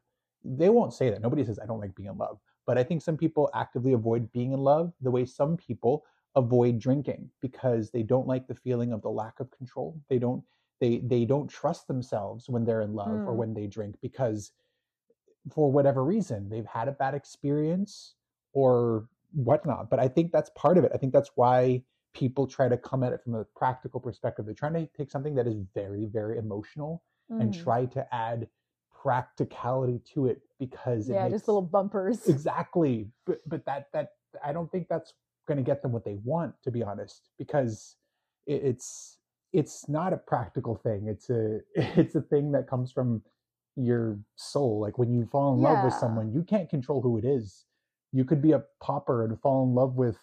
[0.45, 1.21] They won't say that.
[1.21, 2.39] Nobody says, I don't like being in love.
[2.67, 6.05] But I think some people actively avoid being in love the way some people
[6.37, 10.01] avoid drinking because they don't like the feeling of the lack of control.
[10.09, 10.43] They don't
[10.81, 13.39] they they don't trust themselves when they're in love or Mm.
[13.39, 14.53] when they drink because
[15.53, 18.15] for whatever reason they've had a bad experience
[18.53, 19.91] or whatnot.
[19.91, 20.93] But I think that's part of it.
[20.95, 21.83] I think that's why
[22.15, 24.45] people try to come at it from a practical perspective.
[24.45, 27.63] They're trying to take something that is very, very emotional and Mm.
[27.63, 28.49] try to add
[29.03, 32.27] practicality to it because it yeah, makes, just little bumpers.
[32.29, 33.09] exactly.
[33.27, 34.11] But but that that
[34.45, 35.15] I don't think that's
[35.47, 37.97] going to get them what they want, to be honest, because
[38.47, 39.19] it, it's
[39.53, 41.07] it's not a practical thing.
[41.09, 43.23] It's a it's a thing that comes from
[43.77, 44.81] your soul.
[44.81, 47.65] Like when you fall in love with someone, you can't control who it is.
[48.13, 50.17] You could be a pauper and fall in love with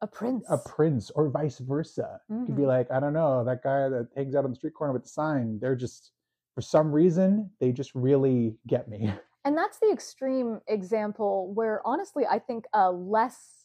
[0.00, 0.44] A prince.
[0.48, 2.20] a prince or vice versa.
[2.30, 2.66] You could be Mhm.
[2.66, 5.08] like, I don't know, that guy that hangs out on the street corner with the
[5.08, 6.12] sign, they're just
[6.58, 9.12] for some reason, they just really get me.
[9.44, 13.64] And that's the extreme example where honestly I think uh, less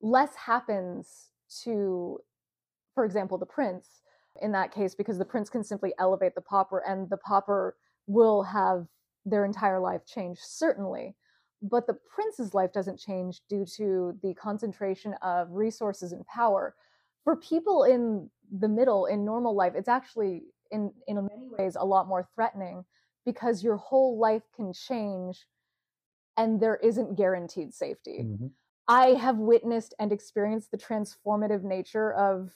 [0.00, 1.28] less happens
[1.62, 2.18] to
[2.94, 4.00] for example the prince
[4.42, 7.76] in that case because the prince can simply elevate the pauper and the pauper
[8.08, 8.86] will have
[9.24, 11.14] their entire life change certainly
[11.62, 16.74] but the prince's life doesn't change due to the concentration of resources and power
[17.22, 21.84] for people in the middle in normal life it's actually in in many ways a
[21.84, 22.84] lot more threatening
[23.24, 25.46] because your whole life can change
[26.36, 28.18] and there isn't guaranteed safety.
[28.18, 28.54] Mhm.
[28.88, 32.52] I have witnessed and experienced the transformative nature of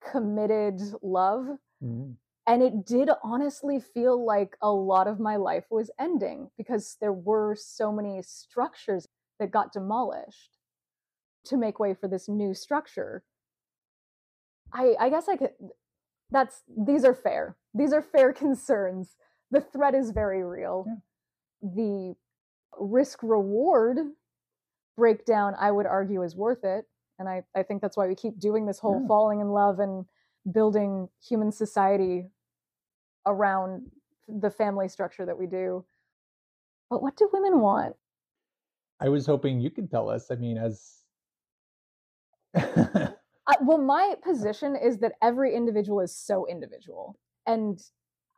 [0.00, 1.58] committed love.
[1.80, 2.16] Mhm.
[2.46, 7.12] And it did honestly feel like a lot of my life was ending because there
[7.12, 10.58] were so many structures that got demolished
[11.44, 13.24] to make way for this new structure.
[14.72, 15.54] I, I guess I could,
[16.30, 17.56] that's, these are fair.
[17.74, 19.16] These are fair concerns.
[19.50, 20.84] The threat is very real.
[20.86, 20.94] Yeah.
[21.74, 22.14] The
[22.78, 23.98] risk reward
[24.96, 26.86] breakdown, I would argue, is worth it.
[27.18, 29.06] And I, I think that's why we keep doing this whole Yeah.
[29.08, 30.06] falling in love and
[30.50, 32.30] building human society
[33.26, 33.90] around
[34.28, 35.84] the family structure that we do.
[36.88, 37.94] But what do women want?
[39.00, 40.30] I was hoping you could tell us.
[40.30, 40.96] I mean, as
[43.50, 47.18] I, well, my position is that every individual is so individual.
[47.46, 47.82] And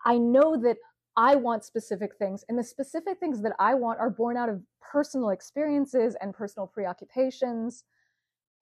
[0.07, 0.79] I know that
[1.16, 4.62] I want specific things, and the specific things that I want are born out of
[4.81, 7.85] personal experiences and personal preoccupations.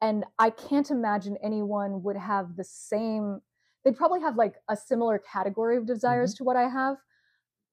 [0.03, 3.41] And I can't imagine anyone would have the same,
[3.85, 6.97] they'd probably have like a similar category of desires to what I have.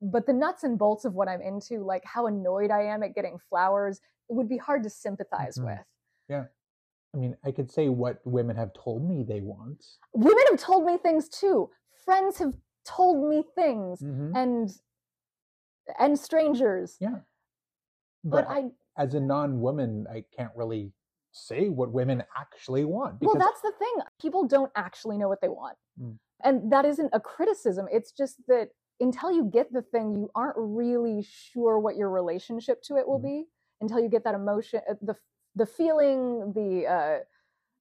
[0.01, 3.15] But the nuts and bolts of what I'm into, like how annoyed I am at
[3.15, 5.65] getting flowers, it would be hard to sympathize Mhm.
[5.65, 5.85] with.
[7.17, 9.83] I mean, I could say what women have told me they want.
[10.13, 11.69] women have told me things too
[12.05, 12.53] friends have
[12.85, 14.35] told me things Mhm.
[14.35, 14.69] and
[15.99, 17.21] and strangers Yeah.
[18.23, 20.91] but, But, i as a non-woman, I can't really
[21.31, 25.49] say what women actually want well that's the thing people don't actually know what they
[25.49, 26.17] want Mm.
[26.43, 30.57] and that isn't a criticism it's just that until you get the thing you aren't
[30.57, 33.23] really sure what your relationship to it will Mhm.
[33.23, 33.45] be
[33.81, 35.15] until you get that emotion uh, the
[35.57, 37.17] the feeling the uh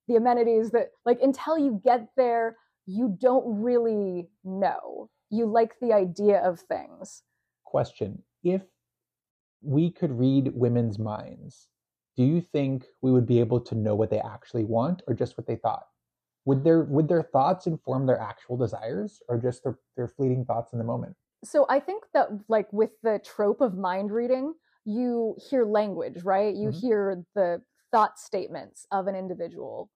[0.08, 5.10] the amenities that like until you get there you don't really know.
[5.28, 7.22] You like the idea of things.
[7.64, 8.62] Question if
[9.60, 11.68] we could read women's minds
[12.16, 15.36] do you think we would be able to know what they actually want or just
[15.36, 15.86] what they thought?
[16.46, 20.72] Would their would their thoughts inform their actual desires or just their, their fleeting thoughts
[20.72, 21.16] in the moment?
[21.44, 24.54] So i think that like with the trope of mind reading
[24.86, 26.54] you hear language right?
[26.54, 26.80] You Mhm.
[26.80, 29.90] hear the thought statements of an individual.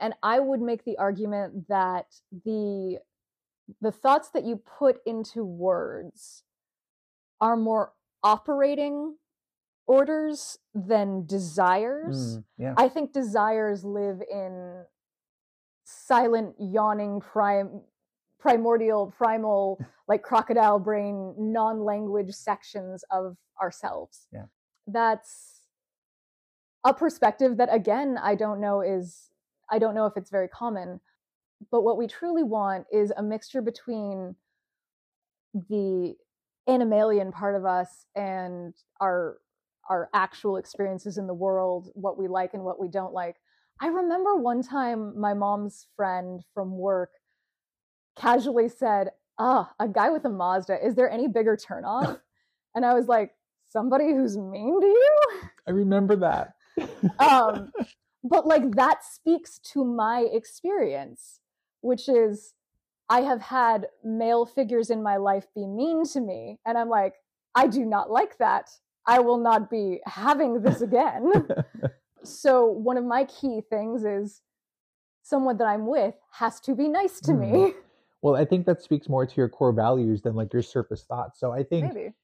[0.00, 2.06] And i would make the argument that
[2.44, 3.00] the
[3.80, 6.44] the thoughts that you put into words
[7.40, 9.18] are more operating
[9.86, 12.38] orders than desires.
[12.38, 12.74] Mm, yeah.
[12.76, 14.86] I think desires live in
[15.84, 17.82] silent, yawning, prime,
[18.38, 24.26] primordial, primal, like crocodile brain, non language sections of ourselves.
[24.32, 24.44] Yeah.
[24.86, 25.62] That's
[26.84, 29.30] a perspective that, again, I don't know is,
[29.70, 31.00] I don't know if it's very common.
[31.72, 34.36] But what we truly want is a mixture between
[35.68, 36.14] the
[36.68, 39.38] animalian part of us and our
[39.90, 43.36] our actual experiences in the world, what we like and what we don't like.
[43.80, 47.10] I remember one time my mom's friend from work
[48.18, 52.20] casually said, Ah, a guy with a Mazda, is there any bigger turnoff?
[52.74, 53.32] and I was like,
[53.70, 55.20] Somebody who's mean to you?
[55.66, 56.54] i remember that
[57.18, 57.70] Um,
[58.24, 61.40] but like that speaks to my experience.
[61.80, 62.54] which is
[63.08, 66.58] I have had male figures in my life be mean to me.
[66.66, 67.14] And I'm like,
[67.54, 68.68] I do not like that.
[69.06, 71.32] I will not be having this again.
[72.22, 74.42] so, one of my key things is
[75.22, 77.72] someone that I'm with has to be nice to me.
[78.22, 81.38] Well, I think that speaks more to your core values than like your surface thoughts.
[81.40, 82.14] So I think Maybe.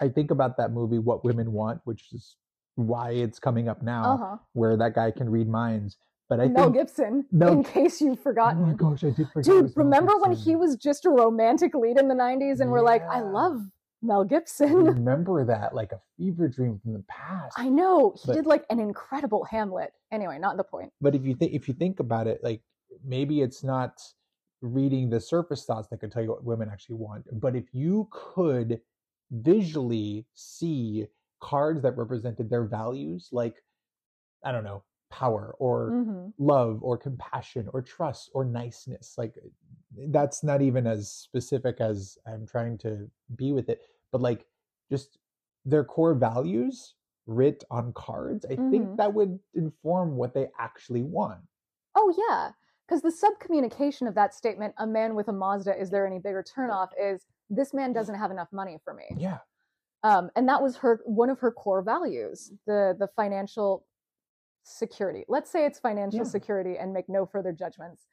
[0.00, 2.36] I think about that movie What Women Want, which is
[2.74, 4.36] why it's coming up now, Uh huh.
[4.54, 5.96] where that guy can read minds.
[6.28, 8.62] But I Mel think Gibson, Mel- in case you've Oh forgotten.
[8.62, 9.44] my gosh, I did forget.
[9.52, 13.02] Dude, remember when he was just a romantic lead in the 90s and we're like,
[13.02, 13.60] I love
[14.00, 14.74] Mel I Gibson.
[14.84, 17.54] remember that like a fever dream from the past.
[17.58, 18.14] I know.
[18.16, 19.92] He But- did like an incredible Hamlet.
[20.10, 20.92] Anyway, not the point.
[21.00, 22.62] but if you think if you think about it like
[23.04, 24.00] maybe it's not
[24.62, 28.08] reading the surface thoughts that could tell you what women actually want but if you
[28.10, 28.80] could
[29.30, 31.06] visually see
[31.40, 33.64] cards that represented their values like
[34.44, 39.36] i don't know power or hmm love or compassion or trust or niceness like
[40.08, 44.46] that's not even as specific as i'm trying to be with it but like
[44.90, 45.18] just
[45.64, 46.94] their core values
[47.26, 48.70] writ on cards i Mhm.
[48.70, 51.40] think that would inform what they actually want
[51.94, 52.52] Oh, yeah.
[52.88, 56.42] Because the subcommunication of that statement, a man with a Mazda, is there any bigger
[56.44, 59.04] turnoff, is this man doesn't have enough money for me.
[59.16, 59.38] yeah
[60.02, 63.86] Um, and that was her one of her core values, the the financial
[64.64, 65.24] security.
[65.28, 66.24] Let's say it's financial Yeah.
[66.38, 68.06] security and make no further judgments.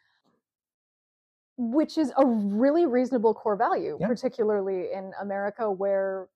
[1.57, 4.07] Which is a really reasonable core value, Yeah.
[4.07, 6.29] particularly in America where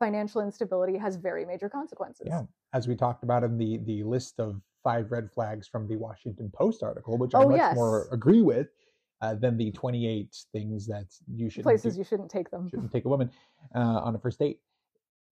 [0.00, 2.26] financial instability has very major consequences.
[2.26, 5.96] yeah as we talked about in the the list of five red flags from the
[5.96, 7.74] washington post article which i Oh, much yes.
[7.74, 8.68] more agree with
[9.22, 12.68] uh, than the 28 things that you should Places you shouldn't take them.
[12.68, 13.30] shouldn't take a woman
[13.74, 14.60] uh, on a first date.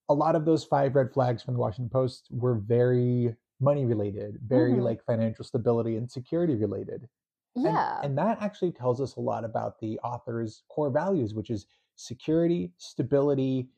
[0.08, 4.38] A lot of those five red flags from the Washington Post were very money related,
[4.46, 4.82] very Mhm.
[4.82, 7.06] like financial stability and security related.
[7.54, 8.00] And- Yeah.
[8.02, 12.72] And, that actually tells us a lot about the author's core values, which is security,
[12.78, 13.68] stability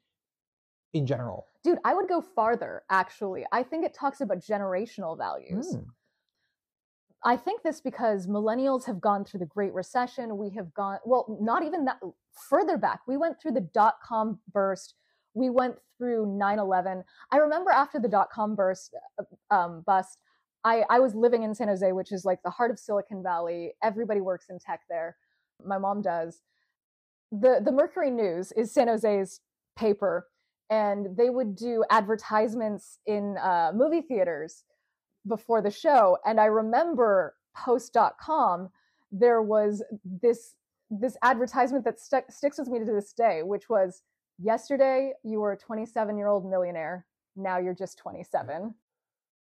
[0.95, 1.47] in general.
[1.63, 3.45] Dude, I would go farther, actually.
[3.53, 5.75] I think it talks about generational values.
[5.75, 5.85] Mm.
[7.25, 10.37] I think this because millennials have gone through the Great Recession.
[10.37, 11.99] We have gone, well, not even that
[12.49, 13.01] further back.
[13.09, 14.95] We went through the dot com burst.
[15.33, 17.03] We went through 9 11.
[17.31, 20.19] I remember after the dot com burst, uh, um, bust,
[20.65, 23.73] I, I was living in San Jose, which is like the heart of Silicon Valley.
[23.83, 25.17] Everybody works in tech there.
[25.65, 26.43] My mom does.
[27.33, 29.41] The, the Mercury News is San Jose's
[29.77, 30.29] paper,
[30.71, 34.65] and they would do advertisements in uh, movie theaters
[35.27, 36.19] before the show.
[36.25, 38.71] And i remember post.com
[39.13, 40.57] there was this
[40.91, 44.03] this advertisement that stuck sticks with me to this day which was
[44.43, 47.07] yesterday you were a 27 year old millionaire.
[47.37, 48.75] Now you're just 27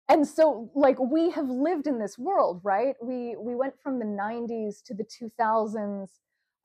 [0.08, 2.94] and so like we have lived in this world right?
[3.02, 6.08] We we went from the 90s to the 2000s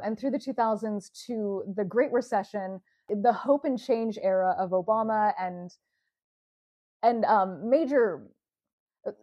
[0.03, 5.33] and through the 2000s to the great recession the hope and change era of obama
[5.39, 5.71] and
[7.03, 8.27] and um, major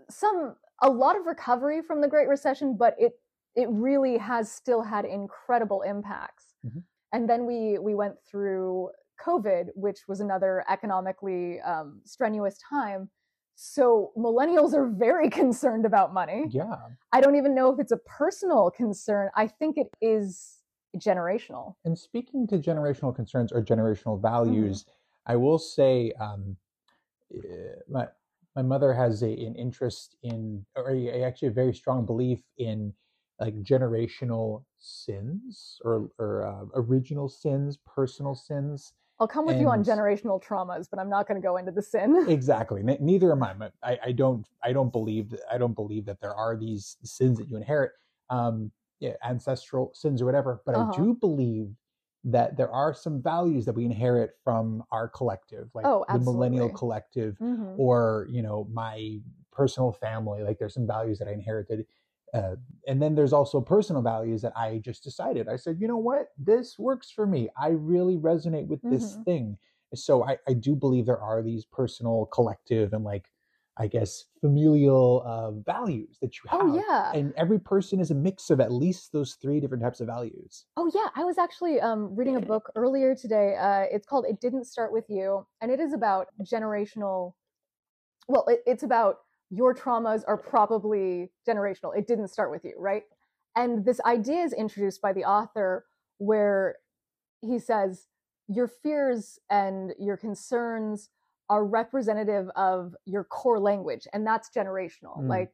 [0.09, 3.13] some a lot of recovery from the great recession but it
[3.55, 6.83] it really has still had incredible impacts Mhm.
[7.13, 8.91] and then we we went through
[9.25, 13.11] covid which was another economically um, strenuous time
[13.55, 16.77] so millennials are very concerned about money Yeah.
[17.13, 20.61] i don't even know if it's a personal concern i think it is
[20.97, 24.23] generational And speaking to generational concerns or generational Mm-hmm.
[24.23, 24.87] values,
[25.27, 26.57] I will say um,
[27.35, 27.39] eh,
[27.89, 28.09] my
[28.57, 32.93] my mother has a, an interest in, or a, actually a very strong belief in
[33.41, 38.93] like generational sins or or uh, original sins, personal sins.
[39.21, 41.83] i'll come with you on generational traumas but i'm not going to go into the
[41.83, 42.83] sin Exactly.
[42.83, 43.55] Ne- Neither am I.
[43.83, 44.47] I, I don't.
[44.63, 45.31] I don't believe.
[45.31, 47.93] That, I don't believe that there are these sins that you inherit,
[48.31, 48.71] um,
[49.25, 50.63] ancestral sins or whatever.
[50.65, 50.77] But Uh-huh.
[50.77, 51.77] I do believe
[52.25, 56.71] that there are some values that we inherit from our collective, like Oh, the millennial
[56.71, 57.77] collective, Mhm.
[57.77, 59.21] or you know my
[59.53, 60.43] personal family.
[60.43, 61.87] Like there's some values that I inherited.
[62.33, 62.57] Uh,
[62.89, 65.49] and then there's also personal values that I just decided.
[65.49, 67.49] I said, you know what, this works for me.
[67.57, 69.25] I really resonate with this Mhm.
[69.25, 69.59] thing
[69.95, 73.31] so I, I do believe there are these personal collective and like
[73.77, 78.15] i guess familial uh, values that you have oh yeah and every person is a
[78.15, 81.81] mix of at least those three different types of values Oh yeah, I was actually
[81.81, 83.57] um, reading a book earlier today.
[83.57, 87.35] Uh, it's called "It Didn't Start with You," and it is about generational.
[88.27, 89.19] Well, it, it's about
[89.51, 91.97] your traumas are probably generational.
[91.97, 93.05] It didn't start with you, right?
[93.55, 95.85] And this idea is introduced by the author,
[96.19, 96.77] where
[97.41, 98.09] he says
[98.49, 101.09] your fears and your concerns
[101.49, 105.21] are representative of your core language, and that's generational.
[105.21, 105.29] Mm.
[105.29, 105.53] Like,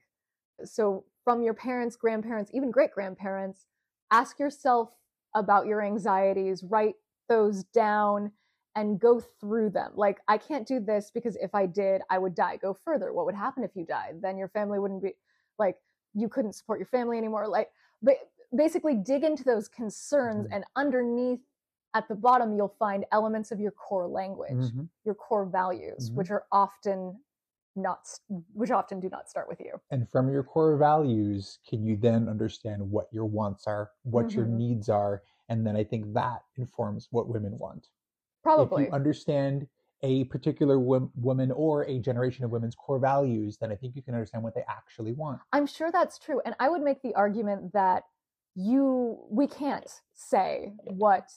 [0.64, 3.66] so from your parents, grandparents, even great grandparents.
[4.11, 4.91] Ask yourself
[5.34, 6.95] about your anxieties, write
[7.28, 8.32] those down
[8.76, 9.93] and go through them.
[9.95, 12.57] Like, I can't do this because if I did, I would die.
[12.57, 13.12] Go further.
[13.12, 14.20] What would happen if you died?
[14.20, 15.14] Then your family wouldn't be
[15.59, 15.76] like,
[16.14, 17.49] you couldn't support your family anymore.
[17.49, 17.70] Like,
[18.03, 18.14] but
[18.55, 20.55] basically dig into those concerns Mhm.
[20.57, 21.41] and underneath
[21.95, 24.88] at the bottom you'll find elements of your core language Mhm.
[25.05, 26.14] your core values Mhm.
[26.16, 27.20] which are often
[27.76, 28.09] not
[28.53, 32.28] which often do not start with you And from your core values, can you then
[32.28, 34.57] understand what your wants are, what your Mhm.
[34.57, 35.22] needs are?
[35.49, 37.88] And then I think that informs what women want.
[38.43, 39.68] probably If you understand
[40.03, 44.03] a particular wom- woman or a generation of women's core values, then I think you
[44.03, 45.41] can understand what they actually want.
[45.53, 48.05] i'm sure that's true and i would make the argument that
[48.55, 51.30] you we can't say what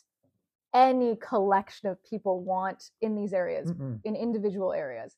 [0.73, 3.99] any collection of people want in these areas Mm-mm.
[4.03, 5.15] in individual areas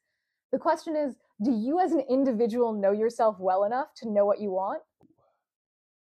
[0.51, 4.39] the question is do you as an individual know yourself well enough to know what
[4.39, 4.81] you want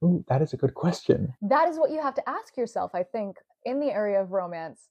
[0.04, 1.34] Ooh, that is a good question.
[1.42, 4.90] that is what you have to ask yourself i think in the area of romance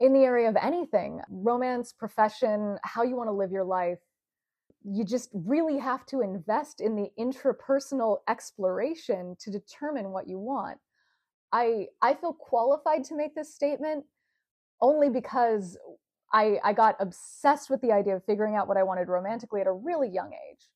[0.00, 3.98] in the area of anything romance profession how you want to live your life
[4.84, 10.78] you just really have to invest in the intrapersonal exploration to determine what you want
[11.52, 14.04] i i feel qualified to make this statement
[14.80, 15.76] only because
[16.32, 19.66] i i got obsessed with the idea of figuring out what i wanted romantically at
[19.66, 20.68] a really young age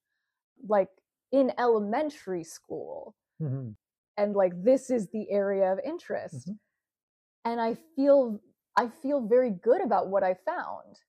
[0.68, 0.88] like
[1.32, 3.76] in elementary school Mhm.
[4.16, 6.58] and like this is the area of interest Mhm.
[7.44, 8.40] and i feel
[8.76, 11.00] i feel very good about what i found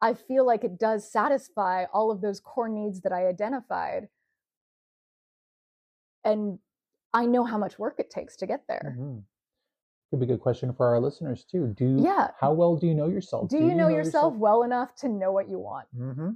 [0.00, 4.08] i feel like it does satisfy all of those core needs that i identified
[6.24, 6.58] and
[7.14, 9.22] i know how much work it takes to get there Mhm.
[10.10, 11.68] Could be a good question for our listeners too.
[11.68, 12.32] Do Yeah.
[12.38, 13.48] how well do you know yourself?
[13.48, 16.30] do you know yourself well enough to know what you want Mm-hmm.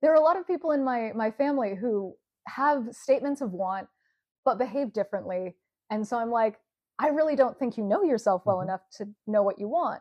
[0.00, 2.16] there are a lot of people in my my family who
[2.46, 3.88] have statements of want
[4.44, 5.56] but behave differently
[5.90, 6.60] and so i'm like
[6.98, 8.62] i really don't think you know yourself well Mhm.
[8.64, 10.00] enough to know what you want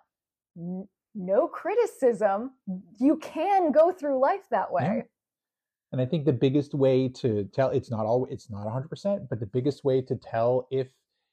[0.55, 2.53] N- no criticism
[2.99, 5.09] you can go through life that way
[5.92, 9.40] And I think the biggest way to tell it's not all it's not 100%, but
[9.40, 10.88] the biggest way to tell if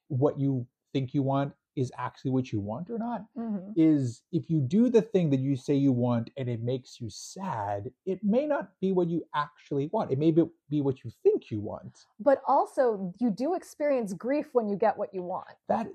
[0.09, 3.73] what you think you want is actually what you want or not Mhm.
[3.75, 7.11] is if you do the thing that you say you want and it makes you
[7.11, 10.13] sad, it may not be what you actually want.
[10.13, 11.95] It may be, what you think you want.
[12.21, 15.87] but also you do experience grief when you get what you want That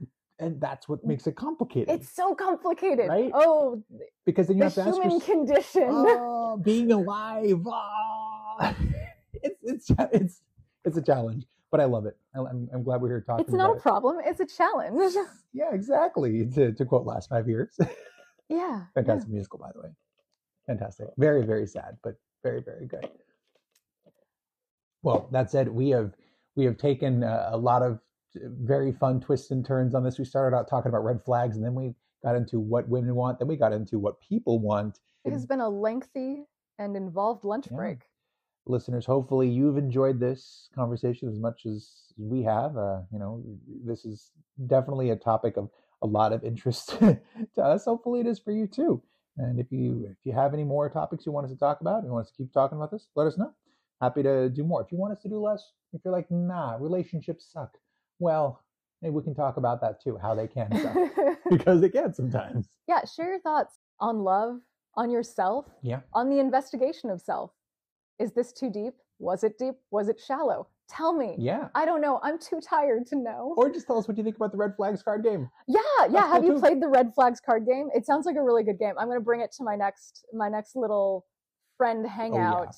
[0.42, 1.90] and that's what makes it complicated.
[1.96, 3.32] it's so complicated Right?
[3.34, 3.82] oh
[4.26, 7.62] because then you the have to ask human yourself, condition oh, being alive.
[7.68, 7.99] ah."
[9.44, 10.42] it's it's it's
[10.86, 12.18] it's a challenge, but I love it.
[12.36, 13.46] I'm, I'm glad we're here talking.
[13.46, 13.82] it's not a it.
[13.82, 15.14] problem it's a challenge
[15.54, 16.46] Yeah, exactly.
[16.56, 17.78] To to quote Last Five Years,
[18.50, 19.90] yeah fantastic musical, by the way.
[20.68, 21.08] Fantastic.
[21.18, 23.10] Very very sad, but very very good.
[25.04, 26.14] Well, that said, we have
[26.56, 28.00] we have taken a, a lot of
[28.36, 30.20] very fun twists and turns on this.
[30.20, 33.40] We started out talking about red flags, and then we got into what women want.
[33.40, 35.00] Then we got into what people want.
[35.26, 36.46] It has been a lengthy
[36.78, 37.78] and involved lunch Yeah.
[37.78, 38.09] break.
[38.70, 42.78] Listeners hopefully you've enjoyed this conversation as much as we have.
[42.78, 43.44] Uh, you know
[43.86, 44.32] this is
[44.68, 45.70] definitely a topic of
[46.02, 47.86] a lot of interest to us.
[47.86, 49.02] Hopefully it is for you too.
[49.38, 52.04] And if you if you have any more topics you want us to talk about
[52.04, 53.52] you want us to keep talking about this let us know.
[54.02, 54.82] Happy to do more.
[54.82, 55.64] If you want us to do less
[55.94, 57.72] if you're like nah relationships suck
[58.20, 58.62] well
[59.02, 60.96] maybe we can talk about that too how they can suck.
[61.50, 62.68] Because they can sometimes.
[62.88, 64.60] Yeah, share your thoughts on love,
[64.96, 66.02] on yourself, Yeah.
[66.14, 67.50] on the investigation of self.
[68.20, 68.94] Is this too deep?
[69.20, 69.76] Was it deep?
[69.92, 70.68] Was it shallow?
[70.90, 71.36] Tell me.
[71.38, 72.20] yeah I don't know.
[72.24, 73.54] I'm too tired to know.
[73.58, 76.08] or just tell us what you think about the red flags card game yeah, yeah.
[76.12, 76.60] That's Have cool you too.
[76.62, 77.90] played the red flags card game?
[77.94, 78.94] It sounds like a really good game.
[78.98, 81.26] I'm going to bring it to my next my next little
[81.78, 82.76] friend hangout.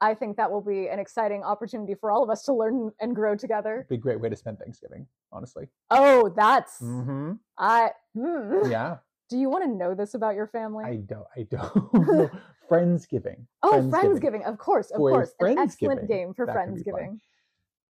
[0.00, 3.14] I think that will be an exciting opportunity for all of us to learn and
[3.14, 3.86] grow together.
[3.88, 7.32] be a great way to spend thanksgiving honestly Oh, that's mm-hmm.
[7.56, 7.90] I.
[8.14, 8.70] Hmm.
[8.70, 8.96] yeah
[9.28, 10.84] Do you want to know this about your family?
[10.84, 11.26] I don't.
[11.36, 11.94] I don't.
[11.94, 12.30] know.
[12.70, 13.46] Friendsgiving.
[13.62, 13.90] oh, Friendsgiving.
[13.90, 15.34] Friendsgiving, of course, of For course.
[15.40, 16.56] An excellent game for That.
[16.56, 17.20] Friendsgiving.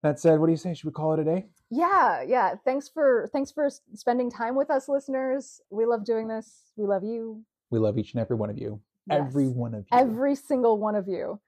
[0.03, 0.75] That said, what do you say?
[0.75, 1.47] Should we call it a day?
[1.71, 2.55] Yeah, yeah.
[2.65, 5.61] Thanks for thanks for spending time with us, listeners.
[5.71, 6.73] We love doing this.
[6.77, 7.43] We love you.
[7.71, 8.81] We love each and every one of you.
[9.11, 9.99] Every one of you.
[9.99, 11.41] Every single one of you,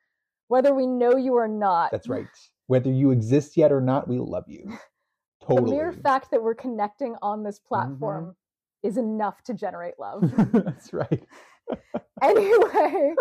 [0.49, 1.93] whether we know you or not.
[1.93, 2.27] That's right.
[2.67, 4.79] Whether you exist yet or not, we love you.
[5.47, 5.71] Totally.
[5.71, 8.31] The mere fact that we're connecting on this platform Mm-hmm.
[8.83, 10.33] Is enough to generate love.
[10.53, 11.27] That's right.
[12.23, 13.15] anyway,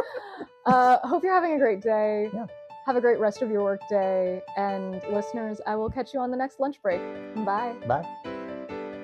[0.65, 2.29] uh, hope you're having a great day.
[2.33, 2.45] Yeah.
[2.85, 4.41] Have a great rest of your work day.
[4.55, 7.01] And listeners, I will catch you on the next lunch break.
[7.45, 7.75] Bye.
[7.85, 8.07] Bye.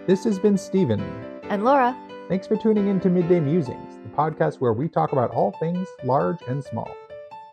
[0.07, 1.01] This has been Steven.
[1.43, 1.97] And Laura.
[2.29, 5.87] Thanks for tuning in to Midday Musings, the podcast where we talk about all things
[6.05, 6.89] large and small.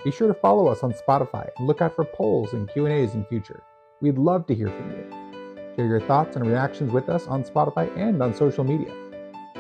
[0.05, 3.25] Be sure to follow us on Spotify and look out for polls and Q&As in
[3.25, 3.63] future.
[4.01, 5.20] We'd love to hear from you.
[5.81, 8.93] Share your thoughts and reactions with us on Spotify and on social media.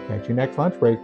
[0.06, 0.98] Catch you next lunch break.